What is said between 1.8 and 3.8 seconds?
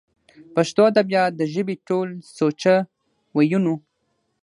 ټول سوچه وييونو